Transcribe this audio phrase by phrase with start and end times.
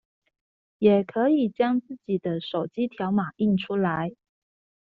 [0.79, 4.15] 也可以將自己的手機條碼印出來